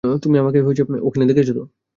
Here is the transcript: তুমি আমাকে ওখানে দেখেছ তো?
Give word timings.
তুমি 0.23 0.35
আমাকে 0.37 0.59
ওখানে 1.01 1.25
দেখেছ 1.29 1.49
তো? 1.51 1.63